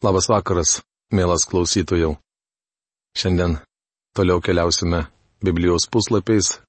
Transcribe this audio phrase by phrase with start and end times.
[0.00, 0.78] Labas vakaras,
[1.12, 2.14] mielas klausytojų.
[3.20, 3.58] Šiandien
[4.16, 5.02] toliau keliausime
[5.44, 6.60] Biblijos puslapiais,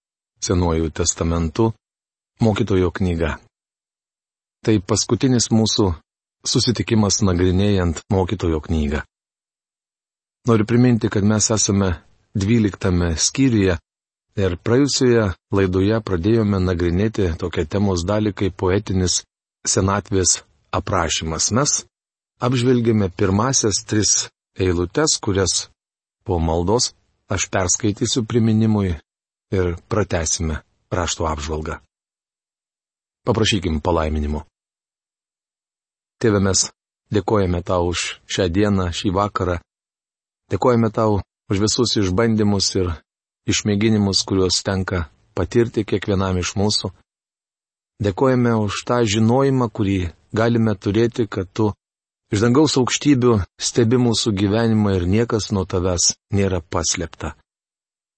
[0.42, 1.70] Senuoju testamentu,
[2.42, 3.36] mokytojo knyga.
[4.66, 5.86] Tai paskutinis mūsų
[6.44, 9.04] susitikimas nagrinėjant mokytojo knygą.
[10.50, 11.92] Noriu priminti, kad mes esame
[12.34, 13.78] dvyliktame skyriuje
[14.42, 19.22] ir praėjusioje laidoje pradėjome nagrinėti tokią temos dalį kaip poetinis
[19.64, 20.42] senatvės
[20.74, 21.52] aprašymas.
[21.54, 21.84] Mes
[22.42, 25.70] apžvelgėme pirmasias tris eilutes, kurias
[26.26, 26.92] po maldos
[27.32, 28.96] aš perskaitysiu priminimui
[29.54, 31.78] ir pratesime rašto apžvalgą.
[33.28, 34.44] Paprašykim palaiminimo.
[36.22, 36.70] Tėve mes
[37.14, 39.60] dėkojame tau už šią dieną, šį vakarą.
[40.52, 42.92] Dėkojame tau už visus išbandymus ir
[43.50, 45.06] išmėginimus, kuriuos tenka
[45.38, 46.92] patirti kiekvienam iš mūsų.
[48.02, 50.00] Dėkojame už tą žinojimą, kurį
[50.34, 51.72] galime turėti, kad tu
[52.32, 57.34] Iš dangaus aukštybių stebi mūsų gyvenimą ir niekas nuo tavęs nėra paslėpta.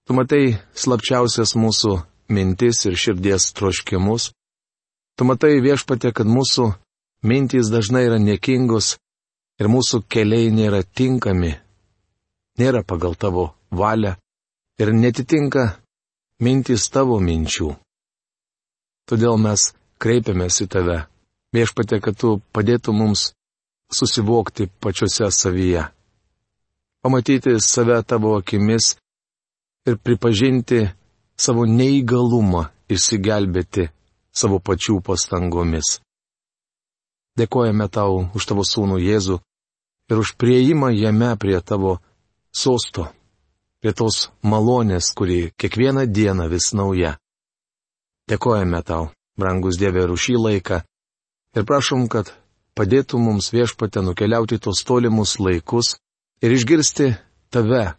[0.06, 0.44] Tu matai
[0.78, 1.96] slapčiausias mūsų
[2.30, 4.30] mintis ir širdies troškimus.
[5.18, 6.70] Tu matai viešpatė, kad mūsų
[7.26, 8.98] mintys dažnai yra niekingos
[9.62, 11.56] ir mūsų keliai nėra tinkami,
[12.62, 14.16] nėra pagal tavo valią
[14.78, 15.70] ir netitinka
[16.44, 17.74] mintys tavo minčių.
[19.10, 19.72] Todėl mes
[20.04, 20.98] kreipiamės į tave,
[21.56, 23.32] viešpatė, kad tu padėtų mums
[23.94, 25.84] susivokti pačiose savyje.
[27.04, 28.96] Pamatyti save tavo akimis
[29.88, 30.88] ir pripažinti
[31.38, 33.90] savo neįgalumą išsigelbėti
[34.34, 36.00] savo pačių pastangomis.
[37.38, 39.40] Dėkojame tau už tavo sūnų Jėzų
[40.12, 41.98] ir už prieimą jame prie tavo
[42.54, 43.10] sosto,
[43.82, 47.18] prie tos malonės, kuri kiekvieną dieną vis nauja.
[48.30, 50.84] Dėkojame tau, brangus Dieve, už šį laiką
[51.58, 52.32] ir prašom, kad
[52.78, 55.96] padėtų mums viešpate nukeliauti tos tolimus laikus
[56.44, 57.14] ir išgirsti
[57.54, 57.94] tave,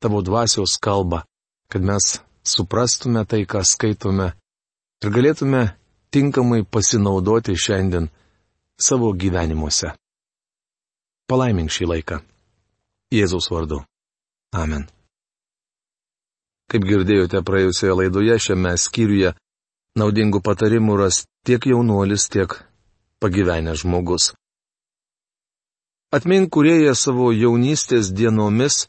[0.00, 1.22] tavo dvasios kalbą,
[1.72, 4.32] kad mes suprastume tai, ką skaitome
[5.02, 5.62] ir galėtume
[6.14, 8.10] tinkamai pasinaudoti šiandien
[8.78, 9.92] savo gyvenimuose.
[11.26, 12.20] Palaimink šį laiką.
[13.10, 13.80] Jėzaus vardu.
[14.54, 14.86] Amen.
[16.70, 19.32] Kaip girdėjote praėjusioje laidoje šiame skyriuje,
[19.98, 22.56] naudingų patarimų ras tiek jaunuolis, tiek
[23.20, 24.24] pagyvenęs žmogus.
[26.16, 28.86] Atmink kurėję savo jaunystės dienomis,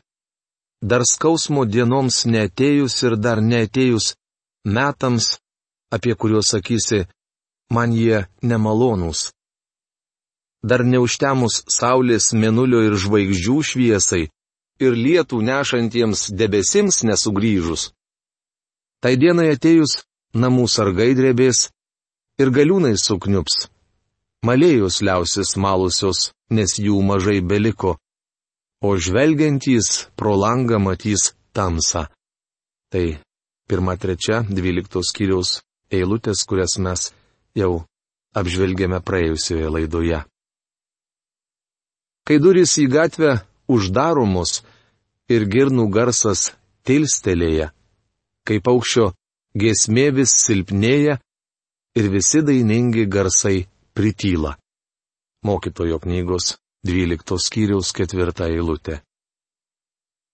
[0.81, 4.13] dar skausmo dienoms netėjus ir dar netėjus
[4.77, 5.37] metams,
[5.95, 7.07] apie kuriuos sakysi,
[7.73, 9.31] man jie nemalonūs.
[10.67, 14.23] Dar neužtemus saulės, menulio ir žvaigždžių šviesai
[14.83, 17.91] ir lietų nešantiems debesims nesugrįžus.
[19.01, 21.69] Tai dienai atėjus namų sargai drebės
[22.41, 23.67] ir galiūnai sukniups
[24.47, 27.97] malėjus liausis malusios, nes jų mažai beliko,
[28.81, 32.07] o žvelgiantys pro langą matys tamsą.
[32.91, 33.05] Tai
[33.67, 35.59] pirma trečia dvyliktos skyriaus
[35.91, 37.11] eilutės, kurias mes
[37.57, 37.83] jau
[38.37, 40.23] apžvelgėme praėjusioje laidoje.
[42.27, 43.37] Kai durys į gatvę
[43.71, 44.61] uždaromos
[45.31, 46.51] ir girnų garsas
[46.87, 47.71] tilstelėja,
[48.47, 49.11] kai paukščio
[49.57, 51.17] giesmė vis silpnėja
[51.97, 53.65] ir visi dainingi garsai
[53.97, 54.55] prityla.
[55.43, 56.45] Mokytojo knygos
[56.85, 58.99] 12 skyriaus 4 eilutė.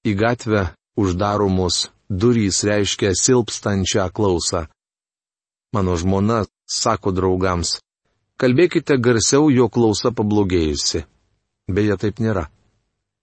[0.04, 0.64] Į gatvę
[1.00, 1.78] uždaromos
[2.10, 4.66] durys reiškia silpstančią klausą.
[5.72, 7.78] Mano žmona sako draugams,
[8.36, 11.06] kalbėkite garsiau, jo klausa pablogėjusi.
[11.72, 12.50] Beje, taip nėra.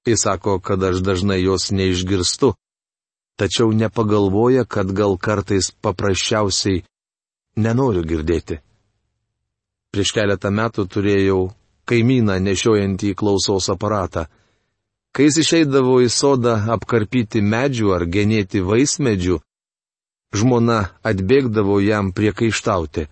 [0.08, 2.54] Jis sako, kad aš dažnai jos neišgirstu,
[3.36, 6.80] tačiau nepagalvoja, kad gal kartais paprasčiausiai
[7.60, 8.62] nenoriu girdėti.
[9.90, 11.40] Prieš keletą metų turėjau
[11.90, 14.28] kaimyną nešiojantį klausos aparatą.
[15.10, 19.40] Kai jis išeidavo į sodą apkarpyti medžių ar genėti vaismedžių,
[20.38, 23.08] žmona atbėgdavo jam priekaištauti.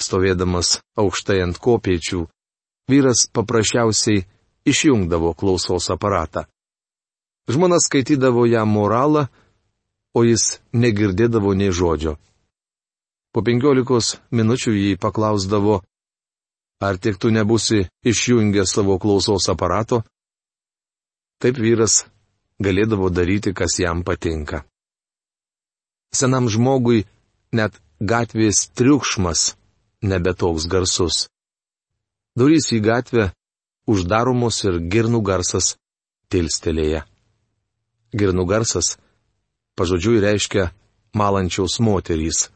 [0.00, 2.24] Stovėdamas aukštai ant kopiečių,
[2.88, 4.24] vyras paprasčiausiai
[4.64, 6.46] išjungdavo klausos aparatą.
[7.52, 9.28] Žmona skaitydavo jam moralą,
[10.16, 12.16] o jis negirdėdavo nei žodžio.
[13.36, 15.74] Po penkiolikos minučių jį paklausdavo,
[16.80, 19.98] ar tik tu nebusi išjungęs savo klausos aparato?
[21.36, 22.06] Taip vyras
[22.64, 24.62] galėdavo daryti, kas jam patinka.
[26.16, 27.04] Senam žmogui
[27.52, 29.52] net gatvės triukšmas
[30.00, 31.28] nebetoks garsus.
[32.40, 33.28] Durys į gatvę
[33.84, 35.74] uždaromos ir girnų garsas
[36.32, 37.04] tilstelėja.
[38.16, 38.96] Girnų garsas
[39.76, 40.70] pažodžiui reiškia
[41.12, 42.46] malančiaus moterys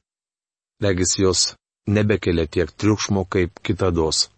[0.82, 1.40] regis jos
[1.86, 4.30] nebekelia tiek triukšmo kaip kitados.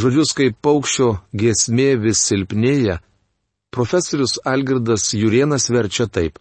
[0.00, 1.08] žodžius kaip paukščio
[1.40, 2.98] giesmė vis silpnėja,
[3.74, 6.38] profesorius Algirdas Jurienas verčia taip.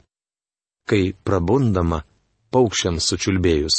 [0.90, 2.04] Kai prabundama,
[2.52, 3.76] paukščiams sučiulbėjus.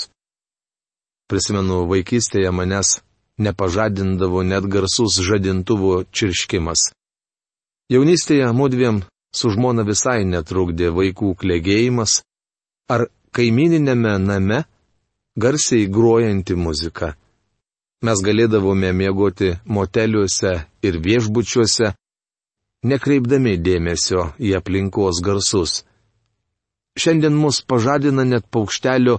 [1.29, 3.01] Prisimenu, vaikystėje manęs
[3.39, 6.93] nepažadindavo net garsus žadintuvo čirškimas.
[7.93, 9.03] Jaunystėje mudviem
[9.35, 12.23] su žmona visai netrukdė vaikų klegėjimas
[12.95, 14.63] ar kaimininėme name
[15.37, 17.15] garsiai grojanti muzika.
[18.05, 20.53] Mes galėdavome miegoti moteliuose
[20.87, 21.95] ir viešbučiuose,
[22.91, 25.83] nekreipdami dėmesio į aplinkos garsus.
[27.01, 29.19] Šiandien mus pažadina net paukštelio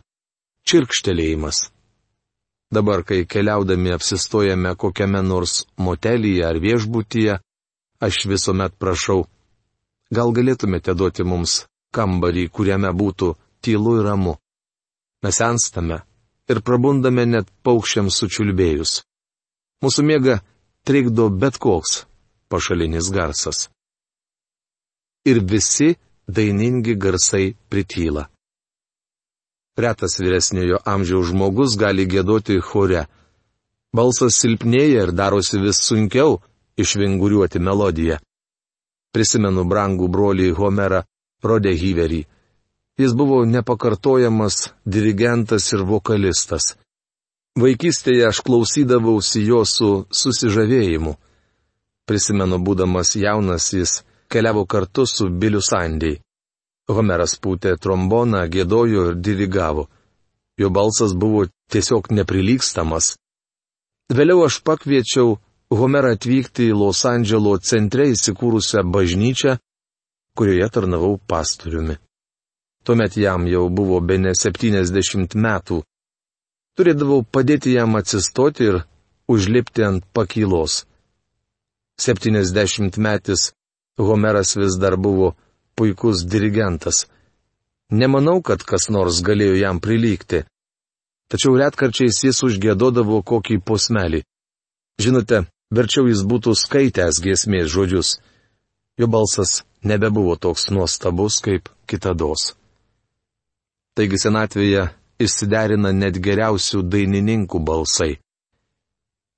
[0.70, 1.66] čirkštelėjimas.
[2.72, 7.40] Dabar, kai keliaudami apsistojame kokiame nors motelyje ar viešbutyje,
[8.06, 9.26] aš visuomet prašau,
[10.12, 11.66] gal galėtumėte duoti mums
[11.96, 13.36] kambarį, kuriame būtų
[13.66, 14.36] tylu ir ramu.
[15.24, 16.04] Mes senstame,
[16.52, 19.00] ir prabundame net paukščiams sučiulbėjus.
[19.84, 20.40] Mūsų miega
[20.86, 22.04] trikdo bet koks
[22.50, 23.70] pašalinis garsas.
[25.26, 25.96] Ir visi
[26.30, 28.28] dainingi garsai prityla.
[29.78, 33.08] Retas vyresniojo amžiaus žmogus gali gėdoti chore.
[33.96, 36.38] Balsas silpnėja ir darosi vis sunkiau
[36.80, 38.20] išvinguriuoti melodiją.
[39.12, 41.02] Prisimenu brangų brolį Homerą
[41.44, 42.22] Rodehyverį.
[42.98, 46.76] Jis buvo nepakartojamas dirigentas ir vokalistas.
[47.60, 51.16] Vaikystėje aš klausydavausi jo su susižavėjimu.
[52.08, 53.98] Prisimenu, būdamas jaunas, jis
[54.32, 56.22] keliavo kartu su Biliu Sandiai.
[56.88, 59.88] Homeras pūtė tromboną, gėdojo ir dirigavo.
[60.60, 63.16] Jo balsas buvo tiesiog neprilykstamas.
[64.14, 65.36] Vėliau aš pakviečiau
[65.76, 69.58] Homerą atvykti į Los Andželo centre įsikūrusią bažnyčią,
[70.38, 71.98] kurioje tarnavau pastoriumi.
[72.86, 75.82] Tuomet jam jau buvo be ne 70 metų.
[76.78, 78.82] Turėdavau padėti jam atsistoti ir
[79.32, 80.84] užlipti ant pakylos.
[81.98, 83.54] 70 metis
[83.98, 85.36] Homeras vis dar buvo
[85.76, 87.08] puikus dirigentas.
[87.90, 90.44] Nemanau, kad kas nors galėjo jam prilygti.
[91.32, 94.22] Tačiau retkarčiais jis užgėdodavo kokį posmelį.
[95.02, 98.18] Žinote, verčiau jis būtų skaitęs giesmės žodžius.
[99.00, 102.54] Jo balsas nebebuvo toks nuostabus kaip kitados.
[103.96, 104.90] Taigi senatvėje
[105.24, 108.18] išsiderina net geriausių dainininkų balsai.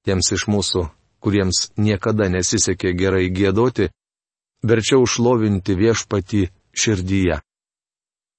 [0.01, 0.87] Tiems iš mūsų,
[1.21, 3.91] kuriems niekada nesisekė gerai gėdoti,
[4.65, 7.37] verčiau šlovinti viešpatį širdyje.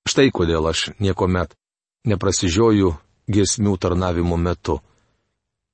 [0.09, 1.55] Štai kodėl aš niekuomet
[2.09, 2.95] neprasižioju
[3.29, 4.79] giesmių tarnavimo metu.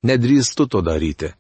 [0.05, 1.31] Nedrįstu to daryti.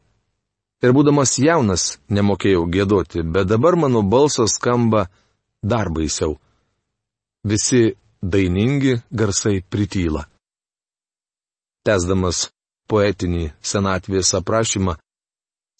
[0.84, 5.08] Ir būdamas jaunas nemokėjau gėdoti, bet dabar mano balsas skamba
[5.60, 6.38] dar baisiau.
[7.44, 10.24] Visi dainingi garsai prityla.
[11.84, 12.48] Tesdamas
[12.88, 14.96] poetinį senatvės aprašymą,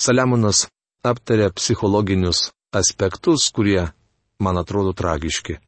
[0.04, 0.66] Saliamonas
[1.06, 3.86] aptarė psichologinius aspektus, kurie,
[4.42, 5.60] man atrodo, tragiški.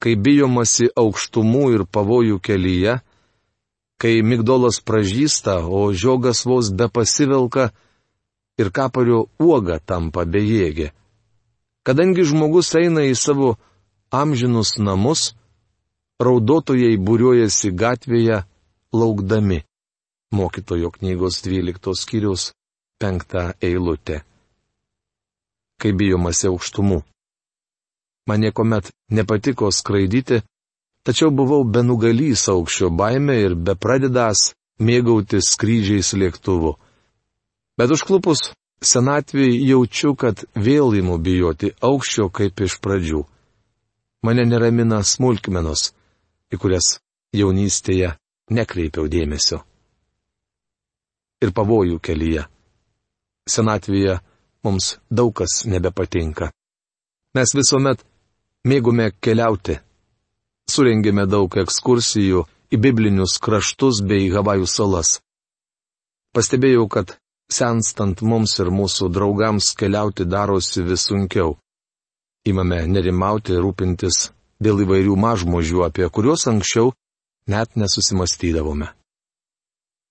[0.00, 3.00] Kai bijomasi aukštumų ir pavojų kelyje,
[4.00, 7.70] kai migdolas pražįsta, o žiogas vos be pasivelka
[8.60, 10.92] ir kapario uoga tampa bejėgė.
[11.84, 13.56] Kadangi žmogus eina į savo
[14.10, 15.34] amžinus namus,
[16.20, 18.42] raudotojai būriuojasi gatvėje,
[18.92, 19.62] laukdami.
[20.34, 22.52] Mokytojo knygos 12 skyrius
[23.02, 24.20] 5 eilutė.
[25.80, 27.00] Kai bijomasi aukštumų.
[28.28, 30.42] Man niekuomet nepatiko skraidyti,
[31.02, 36.76] tačiau buvau benugalys aukščio baime ir bepradedęs mėgautis skrydžiais lėktuvu.
[37.78, 38.52] Bet užklupus
[38.84, 43.24] senatvėj jaučiu, kad vėl įmu bijoti aukščio kaip iš pradžių.
[44.26, 45.90] Mane neramina smulkmenos,
[46.52, 46.98] į kurias
[47.36, 48.12] jaunystėje
[48.52, 49.62] nekreipiau dėmesio.
[51.40, 52.44] Ir pavojų kelyje.
[53.48, 54.18] Senatvėje
[54.66, 56.50] mums daug kas nebepatinka.
[57.34, 58.04] Mes visuomet
[58.68, 59.78] mėgome keliauti.
[60.70, 65.16] Surengėme daug ekskursijų į biblinius kraštus bei Havajų salas.
[66.36, 67.16] Pastebėjau, kad
[67.50, 71.56] senstant mums ir mūsų draugams keliauti darosi vis sunkiau.
[72.48, 74.30] Įmame nerimauti, rūpintis
[74.64, 76.94] dėl įvairių mažmožių, apie kuriuos anksčiau
[77.52, 78.88] net nesusimastydavome.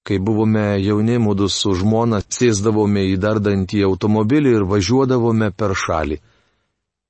[0.05, 6.19] Kai buvome jauni, mūdu su žmona sėsdavome į dardantį automobilį ir važiuodavome per šalį.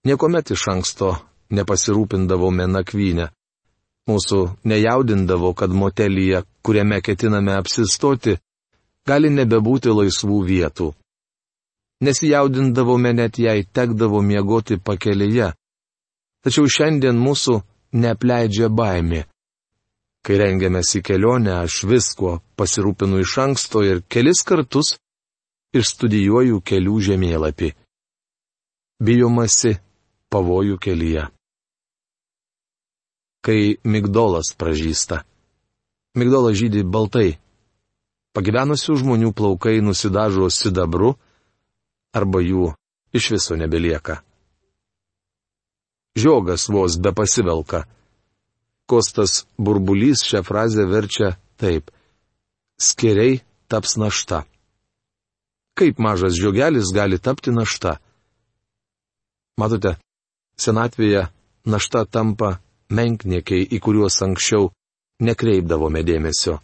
[0.08, 1.12] Niekuomet iš anksto
[1.52, 3.30] nepasirūpindavome nakvynę.
[4.10, 4.40] Mūsų
[4.72, 8.40] nejaudindavo, kad motelyje, kuriame ketiname apsistoti,
[9.06, 10.94] gali nebebūti laisvų vietų.
[12.00, 15.52] Nesijaudindavome net jei tekdavo miegoti pakelėje.
[16.44, 17.58] Tačiau šiandien mūsų
[18.00, 19.26] neapleidžia baimė.
[20.24, 24.96] Kai rengiamės į kelionę, aš viskuo pasirūpinu iš anksto ir kelis kartus
[25.76, 27.74] išstudijuoju kelių žemėlapį.
[29.04, 29.76] Bijomasi
[30.32, 31.28] pavojų kelyje.
[33.44, 35.24] Kai migdolas pražįsta.
[36.20, 37.30] Migdolas žydį baltai.
[38.36, 41.16] Pagyvenusių žmonių plaukai nusidažo sidabru,
[42.16, 42.74] arba jų
[43.16, 44.22] iš viso nebelieka.
[46.18, 47.86] Žiogas vos be pasivelka.
[48.90, 51.92] Kostas burbulys šią frazę verčia taip.
[52.82, 54.44] Skeriai taps našta.
[55.78, 58.00] Kaip mažas žiogelis gali tapti našta?
[59.60, 59.96] Matote,
[60.60, 61.28] senatvėje
[61.70, 62.58] našta tampa
[62.90, 64.72] menkniekiai, į kuriuos anksčiau
[65.24, 66.58] nekreipdavome dėmesio.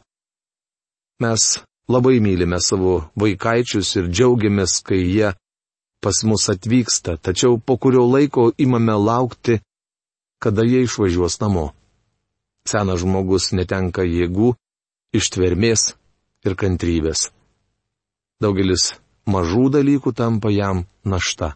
[1.22, 5.34] Mes labai mylime savo vaikaičius ir džiaugiamės, kai jie
[6.02, 9.60] pas mus atvyksta, tačiau po kurio laiko imame laukti,
[10.40, 11.72] kada jie išvažiuos namo.
[12.66, 14.54] Senas žmogus netenka jėgų,
[15.14, 15.94] ištvermės
[16.46, 17.30] ir kantrybės.
[18.42, 18.94] Daugelis
[19.30, 21.56] mažų dalykų tampa jam našta.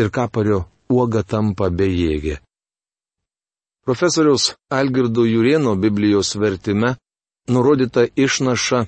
[0.00, 2.40] Ir kapario uoga tampa bejėgė.
[3.86, 6.96] Profesoriaus Algirdo Jurieno Biblijos vertime
[7.48, 8.84] nurodyta išnaša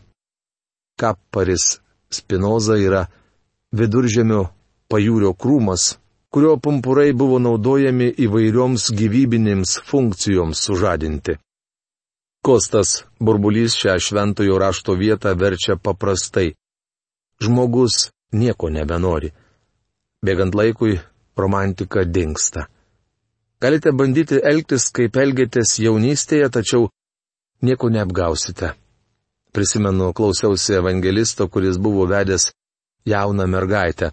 [0.99, 1.79] kaparis
[2.11, 3.07] Spinoza yra
[3.77, 4.47] viduržėmio
[4.89, 5.99] pajūrio krūmas,
[6.33, 11.37] kurio pumpurai buvo naudojami įvairioms gyvybinėms funkcijoms sužadinti.
[12.45, 16.55] Kostas burbulys šią šventojo rašto vietą verčia paprastai.
[17.45, 19.33] Žmogus nieko nebenori.
[20.25, 20.99] Bėgant laikui,
[21.37, 22.67] romantika dinksta.
[23.61, 26.89] Galite bandyti elgtis, kaip elgėtės jaunystėje, tačiau
[27.63, 28.73] nieko neapgausite.
[29.53, 32.51] Prisimenu, klausiausi evangelisto, kuris buvo vedęs
[33.07, 34.13] jauną mergaitę.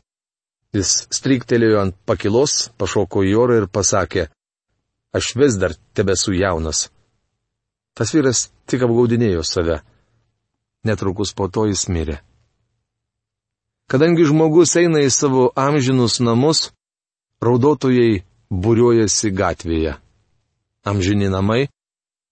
[0.76, 4.28] Jis stryktelėjo ant pakilos, pašoko į orą ir pasakė,
[5.16, 6.90] aš vis dar tebesu jaunas.
[7.96, 9.80] Tas vyras tik apgaudinėjo save.
[10.84, 12.20] Netrukus po to jis mirė.
[13.88, 16.72] Kadangi žmogus eina į savo amžinus namus,
[17.46, 19.96] raudotojai būriuojasi gatvėje.
[20.86, 21.68] Amžini namai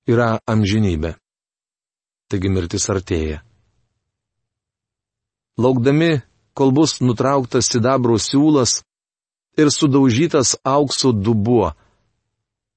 [0.07, 1.15] yra amžinybė.
[2.29, 3.41] Taigi mirtis artėja.
[5.57, 6.23] Laukdami
[6.57, 8.81] kol bus nutrauktas sidabro siūlas
[9.57, 11.73] ir sudaužytas aukso dubuo.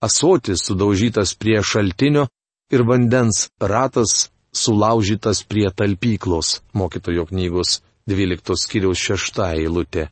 [0.00, 2.26] Asotis sudaužytas prie šaltinio
[2.70, 10.08] ir vandens ratas sulaužytas prie talpyklos, mokytojo knygos 12 skyriaus 6 eilutė.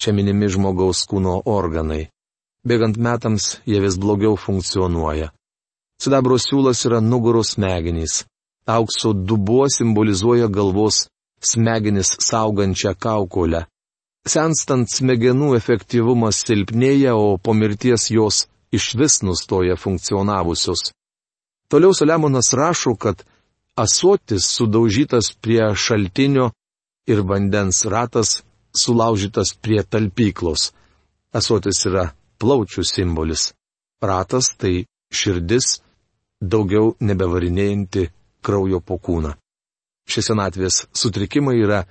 [0.00, 2.08] Čia minimi žmogaus kūno organai.
[2.66, 5.30] Bėgant metams jie vis blogiau funkcionuoja.
[6.02, 8.24] Sidabro siūlas yra nugaros smegenys.
[8.66, 11.04] Aukso dubuo simbolizuoja galvos
[11.50, 13.60] smegenis saugančią kaukolę.
[14.26, 20.90] Senstant smegenų efektyvumas silpnėja, o po mirties jos iš vis nustoja funkcionavusios.
[21.70, 23.22] Toliau Saliamonas rašo, kad
[23.78, 26.50] asotis sudaužytas prie šaltinio
[27.06, 28.42] ir vandens ratas
[28.74, 30.72] sulaužytas prie talpyklos.
[31.32, 32.10] Asotis yra
[32.42, 33.52] plaučių simbolis.
[34.02, 35.78] Ratas tai širdis,
[36.42, 38.08] daugiau nebevarinėjanti
[38.42, 39.36] kraujo po kūną.
[40.10, 41.84] Šis senatvės sutrikimai yra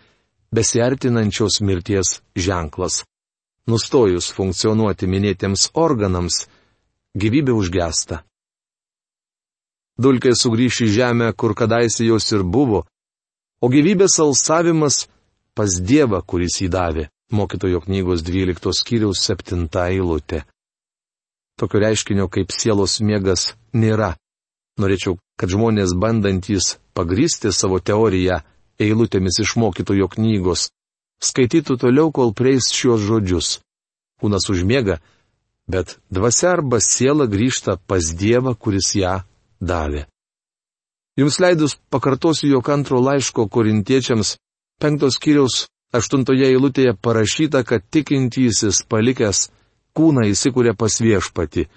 [0.51, 3.05] besiartinančios mirties ženklas.
[3.71, 6.45] Nustojus funkcionuoti minėtiems organams,
[7.15, 8.23] gyvybė užgesta.
[10.01, 12.83] Dulkė sugrįš į žemę, kur kadaise jos ir buvo,
[13.61, 15.05] o gyvybės alsavimas
[15.55, 20.43] pas Dievą, kuris jį davė, mokytojo knygos 12 skyriaus 7 eilutė.
[21.59, 24.15] Tokio reiškinio kaip sielos miegas nėra.
[24.81, 28.41] Norėčiau, kad žmonės bandantys pagrysti savo teoriją
[28.81, 30.69] eilutėmis iš mokytojo knygos,
[31.21, 33.59] skaitytų toliau, kol prieis šios žodžius.
[34.21, 34.99] Kūnas užmiega,
[35.69, 39.21] bet dvasia arba siela grįžta pas Dievą, kuris ją
[39.61, 40.07] davė.
[41.19, 44.37] Jums leidus pakartosiu jo antro laiško korintiečiams,
[44.79, 49.49] penktos kiriaus aštuntoje eilutėje parašyta, kad tikintysis palikęs
[49.97, 51.67] kūną įsikūrė pas viešpati.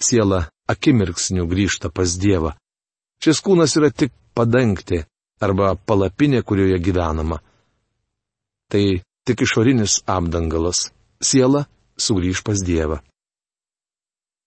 [0.00, 2.52] Siela akimirksniu grįžta pas Dievą.
[3.22, 5.00] Šis kūnas yra tik padangti
[5.40, 7.40] arba palapinė, kurioje gyvenama.
[8.70, 8.84] Tai
[9.26, 10.90] tik išorinis apdangalas.
[11.22, 13.00] Siela sugrįž pas Dievą.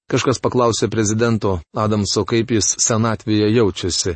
[0.10, 4.16] Kažkas paklausė prezidento Adamso, kaip jis senatvėje jaučiasi.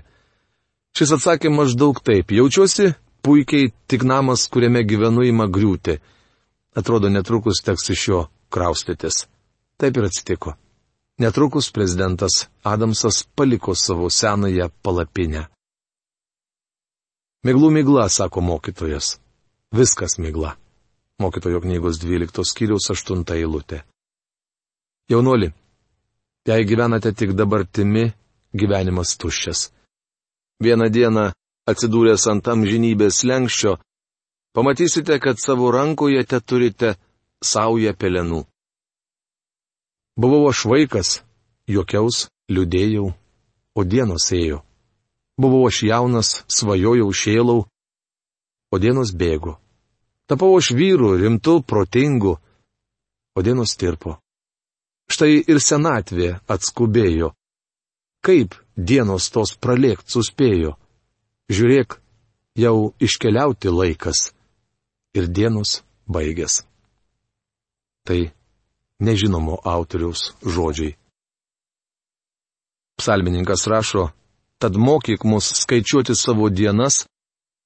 [0.98, 2.34] Šis atsakė maždaug taip.
[2.34, 6.00] Jaučiuosi puikiai, tik namas, kuriame gyvenu, ima griūti.
[6.78, 9.26] Atrodo, netrukus teks iš jo kraustytis.
[9.78, 10.58] Taip ir atsitiko.
[11.20, 15.46] Netrukus prezidentas Adamsas paliko savo senąją palapinę.
[17.46, 19.20] Miglų migla, sako mokytojas.
[19.72, 20.56] Viskas migla.
[21.20, 23.84] Mokytojo knygos 12 skyriaus 8 eilutė.
[25.10, 25.52] Jaunoli,
[26.48, 28.06] jei gyvenate tik dabartimi,
[28.54, 29.70] gyvenimas tuščias.
[30.64, 31.28] Vieną dieną
[31.70, 33.76] atsidūręs ant amžinybės lenkščio,
[34.56, 36.96] pamatysite, kad savo rankoje te turite
[37.44, 38.42] saują pelenų.
[40.16, 41.10] Buvau aš vaikas,
[41.66, 43.08] juokiaus, liūdėjau,
[43.74, 44.62] o dienos ėjo.
[45.42, 47.64] Buvau aš jaunas, svajojau šėlau,
[48.70, 49.58] o dienos bėgo.
[50.30, 52.38] Tapau aš vyru, rimtu, protingu,
[53.34, 54.20] o dienos tirpo.
[55.10, 57.34] Štai ir senatvė atskubėjo.
[58.24, 60.78] Kaip dienos tos pralėkt suspėjo?
[61.52, 61.98] Žiūrėk,
[62.56, 64.30] jau iškeliauti laikas.
[65.14, 66.64] Ir dienos baigės.
[68.08, 68.32] Tai
[69.00, 70.96] nežinomo autoriaus žodžiai.
[73.00, 74.12] Psalmininkas rašo,
[74.62, 77.06] tad mokyk mus skaičiuoti savo dienas,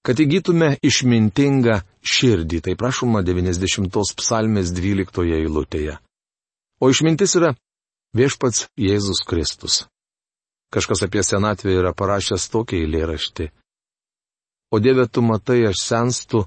[0.06, 5.98] kad įgytume išmintingą širdį, tai prašoma 90 psalmės 12 eilutėje.
[6.80, 7.52] O išmintis yra
[8.16, 9.86] viešpats Jėzus Kristus.
[10.72, 13.50] Kažkas apie senatvę yra parašęs tokį eilėraštį.
[14.72, 16.44] O Dieve, tu matai, aš senstu,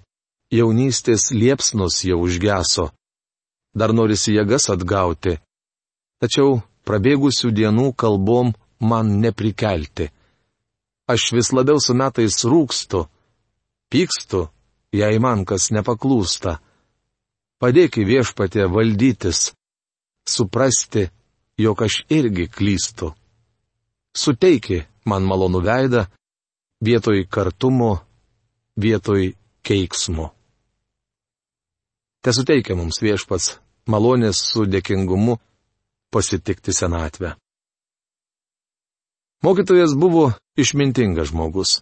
[0.53, 2.91] jaunystės liepsnos jau užgeso.
[3.75, 5.37] Dar norisi jėgas atgauti.
[6.21, 10.11] Tačiau prabėgusių dienų kalbom man neprikelti.
[11.11, 13.07] Aš vis labiau su metais rūkstu
[13.91, 14.47] pykstu,
[14.95, 16.59] jei man kas nepaklūsta.
[17.61, 19.51] Padėk į viešpatę valdytis,
[20.25, 21.11] suprasti,
[21.61, 23.11] jog aš irgi klystu.
[24.17, 26.07] Suteiki man malonų veidą,
[26.81, 27.99] vietoj kartumo,
[28.81, 29.35] vietoj
[29.67, 30.31] keiksmo.
[32.21, 33.55] Te suteikia mums viešpats
[33.89, 35.39] malonės su dėkingumu
[36.13, 37.35] pasitikti senatvę.
[39.41, 40.27] Mokytojas buvo
[40.61, 41.81] išmintingas žmogus.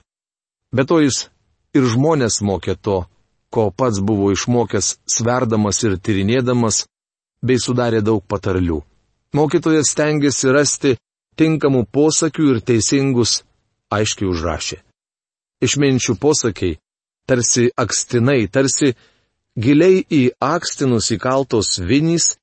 [0.71, 1.26] Bet to jis
[1.75, 3.00] ir žmonės mokė to,
[3.50, 6.85] ko pats buvo išmokęs sverdamas ir tyrinėdamas,
[7.42, 8.78] bei sudarė daug patarlių.
[9.35, 10.97] Mokytojas stengiasi rasti
[11.38, 13.42] tinkamų posakių ir teisingus,
[13.90, 14.78] aiškiai užrašė.
[15.66, 16.78] Išminčių posakiai,
[17.26, 18.95] tarsi akstinai, tarsi
[19.59, 22.37] giliai į akstinus įkaltos vinys,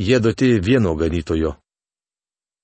[0.00, 1.56] jie duoti vieno ganytojo.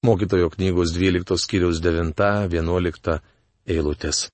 [0.07, 3.21] Mokytojo knygos 12 skyriaus 9-11
[3.67, 4.27] eilutės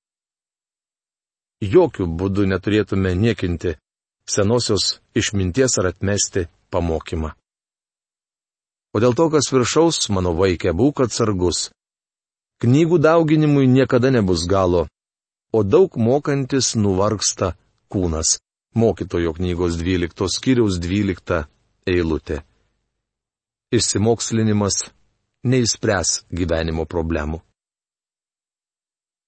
[1.62, 3.76] jokių būdų neturėtume niekinti
[4.26, 7.32] senosios išminties ar atmesti pamokymą.
[8.92, 11.70] O dėl to, kas viršaus, mano vaikė, būk atsargus.
[12.62, 14.86] Knygų dauginimui niekada nebus galo,
[15.52, 17.54] o daug mokantis nuvargsta
[17.88, 18.38] kūnas.
[18.74, 21.44] Mokytojo knygos 12 skyriaus 12
[21.86, 22.40] eilutė.
[23.72, 24.78] Išsimokslinimas
[25.44, 27.42] neįspręs gyvenimo problemų.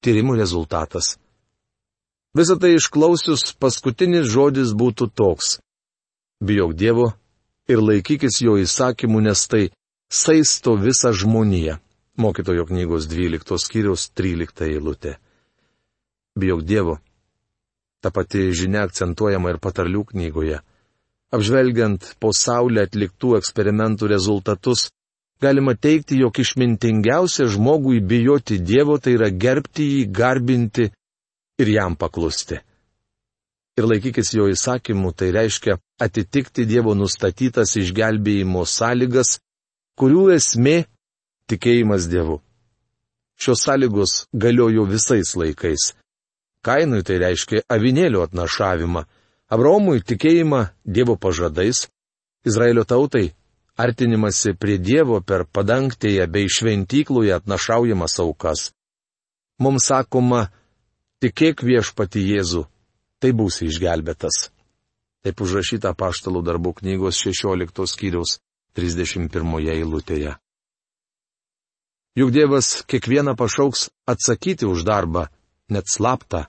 [0.05, 1.15] Tyrimų rezultatas.
[2.37, 5.59] Visą tai išklausius paskutinis žodis būtų toks.
[6.41, 7.13] Bijok Dievo
[7.69, 9.69] ir laikykis jo įsakymų, nes tai
[10.09, 11.79] saisto visą žmoniją.
[12.17, 15.19] Mokytojo knygos 12 skyriaus 13 eilutė.
[16.39, 16.99] Bijok Dievo.
[18.05, 20.59] Ta pati žinia akcentuojama ir patarlių knygoje.
[21.33, 24.91] Apžvelgiant po Saulę atliktų eksperimentų rezultatus,
[25.41, 30.91] galima teikti, jog išmintingiausia žmogui bijoti Dievo tai yra gerbti jį, garbinti
[31.65, 32.61] ir jam paklusti.
[33.81, 39.39] Ir laikykis jo įsakymų, tai reiškia atitikti Dievo nustatytas išgelbėjimo sąlygas,
[39.99, 40.85] kurių esmė-
[41.51, 42.43] tikėjimas Dievu.
[43.41, 45.95] Šios sąlygos galiojo visais laikais.
[46.65, 49.05] Kainui tai reiškia avinėlio atnašavimą,
[49.53, 51.85] Abraomui tikėjimą Dievo pažadais,
[52.49, 53.35] Izraelio tautai
[53.77, 58.71] artinimasi prie Dievo per padangtėje bei šventykloje atnašaujamas aukas.
[59.61, 60.47] Mums sakoma,
[61.25, 62.67] Tikėk viešpati Jėzu,
[63.17, 64.51] tai būsi išgelbėtas.
[65.25, 68.35] Taip užrašyta paštalų darbų knygos 16 skyriaus
[68.77, 70.35] 31 eilutėje.
[72.21, 75.25] Juk Dievas kiekvieną pašauks atsakyti už darbą,
[75.73, 76.45] net slaptą,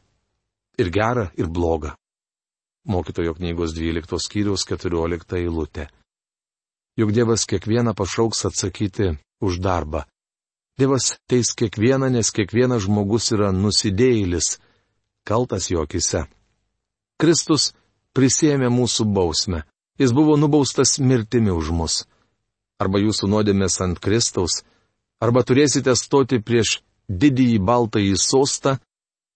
[0.78, 1.94] ir gerą, ir blogą.
[2.86, 5.88] Mokytojo knygos 12 skyriaus 14 eilutė.
[7.00, 10.06] Juk Dievas kiekvieną pašauks atsakyti už darbą,
[10.78, 14.58] Dievas teis kiekvieną, nes kiekvienas žmogus yra nusidėjėlis,
[15.24, 16.26] kaltas jo akise.
[17.16, 17.70] Kristus
[18.16, 19.62] prisėmė mūsų bausmę,
[19.96, 21.96] jis buvo nubaustas mirtimi už mus.
[22.76, 24.66] Arba jūsų nuodėmės ant Kristaus,
[25.24, 28.76] arba turėsite stoti prieš didįjį baltąjį sostą,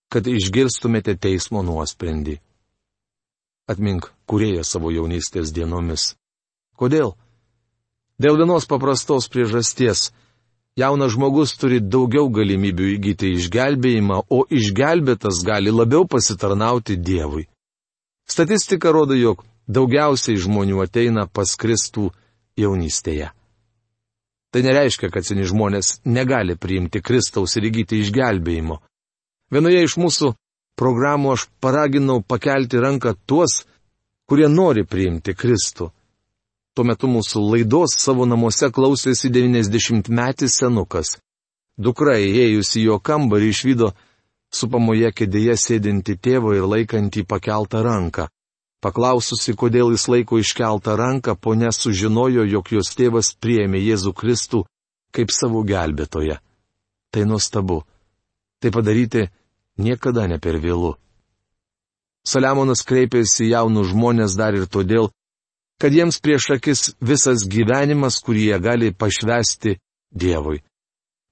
[0.09, 2.39] kad išgirstumėte teismo nuosprendį.
[3.69, 6.15] Atmink, kurėja savo jaunystės dienomis.
[6.79, 7.13] Kodėl?
[8.19, 10.09] Dėl vienos paprastos priežasties
[10.79, 17.45] jaunas žmogus turi daugiau galimybių įgyti išgelbėjimą, o išgelbėtas gali labiau pasitarnauti Dievui.
[18.29, 22.09] Statistika rodo, jog daugiausiai žmonių ateina pas Kristų
[22.57, 23.29] jaunystėje.
[24.49, 28.79] Tai nereiškia, kad seni žmonės negali priimti Kristaus ir įgyti išgelbėjimo.
[29.49, 30.33] Vienoje iš mūsų
[30.79, 33.63] programų aš paraginau pakelti ranką tuos,
[34.29, 35.89] kurie nori priimti Kristų.
[36.77, 41.17] Tuo metu mūsų laidos savo namuose klausėsi 90 metis senukas.
[41.77, 43.93] Dukra įėjusi jo kambarį išvydo
[44.53, 48.27] supamoje kėdėje sėdinti tėvo ir laikantį pakeltą ranką.
[48.79, 54.63] Paklaususi, kodėl jis laiko iškeltą ranką, ponė sužinojo, jog jos tėvas priėmė Jėzų Kristų
[55.11, 56.37] kaip savo gelbėtoją.
[57.11, 57.81] Tai nuostabu.
[58.59, 59.27] Tai padaryti
[59.79, 60.95] niekada ne per vėlų.
[62.27, 65.09] Saliamonas kreipėsi jaunus žmonės dar ir todėl,
[65.79, 69.77] kad jiems prieš akis visas gyvenimas, kurį jie gali pašvesti
[70.11, 70.59] Dievui.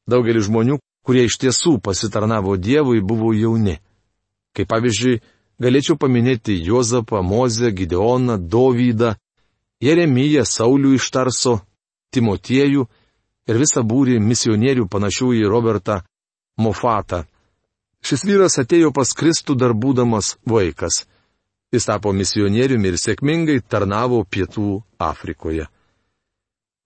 [0.08, 3.76] Daugelis žmonių, kurie iš tiesų pasitarnavo Dievui, buvo jauni.
[4.56, 5.20] Kaip pavyzdžiui,
[5.60, 9.16] galėčiau paminėti Jozapą, Mozę, Gideoną, Dovydą,
[9.84, 11.60] Jeremiją, Saulių iš Tarso,
[12.14, 12.86] Timotiejų
[13.48, 16.00] ir visą būrį misionierių panašių į Robertą
[16.58, 17.24] Mofatą.
[18.02, 21.06] Šis vyras atėjo pas Kristų dar būdamas vaikas.
[21.74, 25.68] Jis tapo misionieriumi ir sėkmingai tarnavo pietų Afrikoje.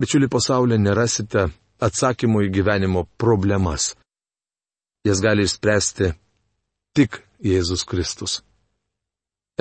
[0.02, 1.50] Bičiuli pasaulyje nerasite
[1.82, 3.92] atsakymų į gyvenimo problemas.
[5.06, 6.14] Jas gali išspręsti
[6.98, 8.42] tik Jėzus Kristus.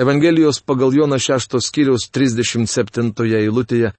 [0.01, 3.91] Evangelijos pagal Joną 6 skyriaus 37 eilutėje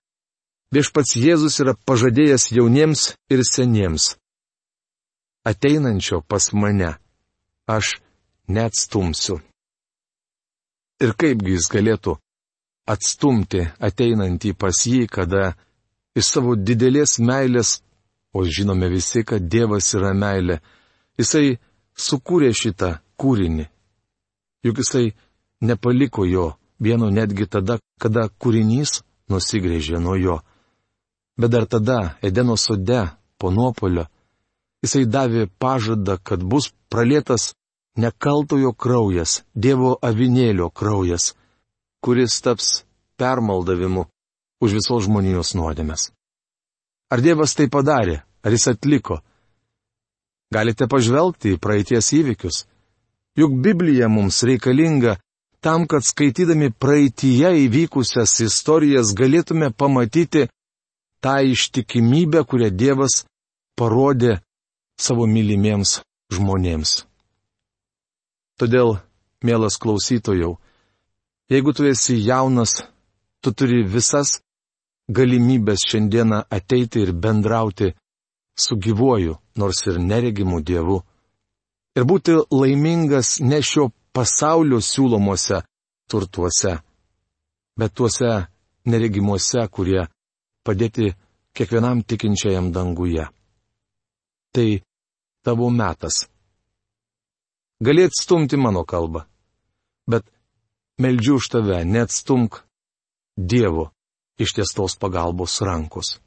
[0.75, 4.16] viešpats Jėzus yra pažadėjęs jauniems ir seniems.
[5.44, 6.94] Ateinančio pas mane
[7.66, 7.96] aš
[8.48, 9.40] neatstumsiu.
[11.02, 12.14] Ir kaipgi jis galėtų
[12.87, 15.55] atstumti ateinantį pas jį, kada
[16.18, 17.81] iš savo didelės meilės,
[18.33, 20.61] o žinome visi, kad Dievas yra meilė,
[21.18, 21.59] jisai
[21.98, 23.66] sukūrė šitą kūrinį.
[24.62, 25.12] Juk jisai
[25.61, 26.52] nepaliko jo
[26.83, 30.38] vieno netgi tada, kada kūrinys nusigrėžė nuo jo.
[31.38, 34.07] Bet dar tada, Edeno sode, po nuopolio,
[34.83, 37.53] jisai davė pažadą, kad bus pralėtas
[37.97, 41.35] nekaltojo kraujas, Dievo avinėlio kraujas,
[42.03, 42.85] kuris taps
[43.16, 44.07] permaldavimu
[44.62, 46.11] už visos žmonijos nuodėmės.
[47.12, 49.21] Ar Dievas tai padarė, ar jis atliko?
[50.53, 52.64] Galite pažvelgti į praeities įvykius.
[53.38, 55.16] Juk Biblija mums reikalinga
[55.64, 60.49] tam, kad skaitydami praeitie įvykusias istorijas galėtume pamatyti
[61.23, 63.23] tą ištikimybę, kurią Dievas
[63.79, 64.40] parodė
[65.02, 66.00] savo mylimiems
[66.34, 66.92] žmonėms.
[68.60, 68.98] Todėl,
[69.42, 70.56] mielas klausytojau,
[71.50, 72.82] jeigu tu esi jaunas,
[73.42, 74.38] tu turi visas
[75.10, 77.90] galimybės šiandieną ateiti ir bendrauti
[78.54, 81.00] su gyvuoju, nors ir neregimu Dievu.
[81.96, 85.62] Ir būti laimingas ne šio pasaulio siūlomuose
[86.08, 86.78] turtuose,
[87.76, 88.30] bet tuose
[88.86, 90.06] neregimuose, kurie
[90.64, 91.12] padėti
[91.56, 93.26] kiekvienam tikinčiajam danguje.
[94.52, 94.68] Tai
[95.42, 96.26] tavo metas.
[97.81, 99.24] Gali atstumti mano kalbą,
[100.07, 100.24] bet
[101.02, 102.62] meldžiu už tave, neatstumk
[103.37, 103.90] Dievo
[104.38, 106.20] ištiestos pagalbos rankos.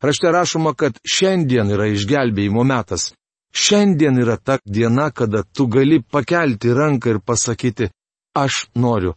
[0.00, 3.12] Rašte rašoma, kad šiandien yra išgelbėjimo metas.
[3.52, 7.88] Šiandien yra ta diena, kada tu gali pakelti ranką ir pasakyti,
[8.34, 9.14] aš noriu,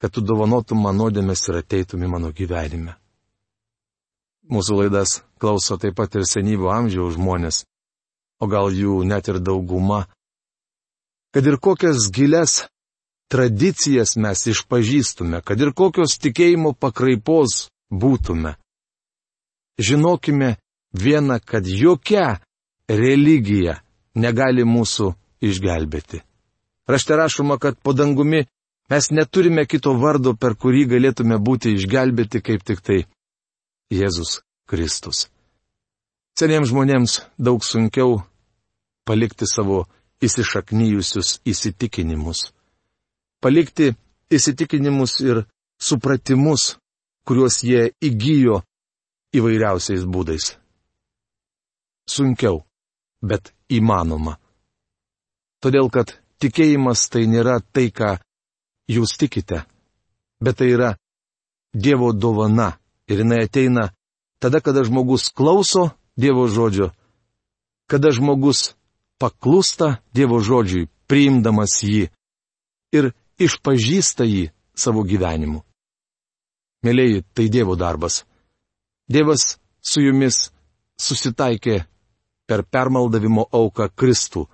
[0.00, 2.96] kad tu dovanotum man nuodėmės ir ateitum į mano gyvenime.
[4.48, 7.64] Mūsų laidas klauso taip pat ir senyvo amžiaus žmonės
[8.40, 10.06] o gal jų net ir dauguma.
[11.32, 12.64] Kad ir kokias giles
[13.28, 18.54] tradicijas mes išpažįstume, kad ir kokios tikėjimo pakraipos būtume.
[19.76, 20.56] Žinokime
[20.96, 22.38] vieną, kad jokia
[22.88, 23.80] religija
[24.14, 25.12] negali mūsų
[25.44, 26.22] išgelbėti.
[26.88, 28.46] Rašte rašoma, kad po dangumi
[28.90, 33.00] mes neturime kito vardo, per kurį galėtume būti išgelbėti kaip tik tai
[33.92, 35.26] Jėzus Kristus.
[36.36, 38.18] Seniems žmonėms daug sunkiau
[39.08, 39.86] palikti savo
[40.20, 42.50] įsišaknyjusius įsitikinimus.
[43.40, 43.94] Palikti
[44.28, 45.44] įsitikinimus ir
[45.80, 46.76] supratimus,
[47.24, 48.60] kuriuos jie įgyjo
[49.36, 50.52] įvairiausiais būdais.
[52.04, 52.62] Sunkiau,
[53.24, 54.36] bet įmanoma.
[55.64, 58.16] Todėl, kad tikėjimas tai nėra tai, ką
[58.92, 59.64] jūs tikite,
[60.40, 60.94] bet tai yra
[61.76, 62.74] Dievo dovana
[63.08, 63.90] ir jinai ateina
[64.40, 66.90] tada, kada žmogus klauso Dievo žodžio.
[67.86, 68.74] Kada žmogus
[69.20, 72.08] paklūsta Dievo žodžiui, priimdamas jį
[72.96, 75.62] ir išpažįsta jį savo gyvenimu.
[76.84, 78.24] Mėlyi, tai Dievo darbas.
[79.08, 80.50] Dievas su jumis
[80.98, 81.84] susitaikė
[82.46, 84.46] per permaldavimo auką Kristų.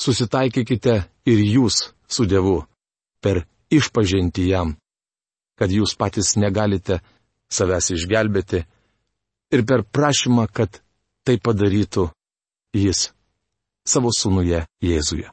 [0.00, 0.94] Susitaikykite
[1.28, 2.62] ir jūs su Dievu
[3.22, 4.76] per išpažinti jam,
[5.58, 7.00] kad jūs patys negalite
[7.52, 8.64] savęs išgelbėti
[9.52, 10.80] ir per prašymą, kad
[11.24, 12.08] tai padarytų
[12.74, 13.10] jis.
[13.84, 15.26] savo sūnuje Jėzuje.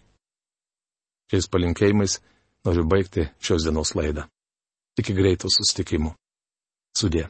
[1.30, 2.16] Šiais palinkėjimais
[2.66, 4.26] noriu baigti šios dienos laidą.
[4.98, 6.16] Iki greito sustikimų.
[6.98, 7.28] Sudė.